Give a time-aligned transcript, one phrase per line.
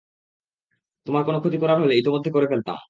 [1.07, 2.77] তোমার কোনো ক্ষতি করার হলে, ইতোমধ্যে করে ফেলতাম।